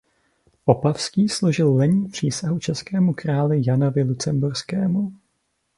[0.65, 5.13] Opavský složil lenní přísahu českému králi Janovi Lucemburskému.